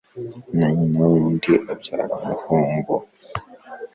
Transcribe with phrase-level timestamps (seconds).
[0.57, 2.93] Na nyina w'undi abyara umuhungu